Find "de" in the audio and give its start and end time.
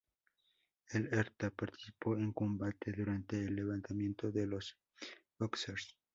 4.31-4.47